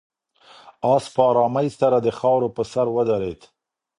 آس 0.93 1.05
په 1.13 1.21
آرامۍ 1.31 1.67
سره 1.79 1.97
د 2.01 2.07
خاورو 2.19 2.53
په 2.55 2.63
سر 2.71 2.87
ودرېد. 2.95 3.41